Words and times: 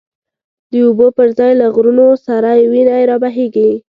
د 0.71 0.73
اوبو 0.85 1.07
پر 1.17 1.27
ځای 1.37 1.51
له 1.61 1.67
غرونو، 1.75 2.07
سری 2.25 2.61
وینی 2.71 3.03
را 3.09 3.15
بهیږی 3.23 3.71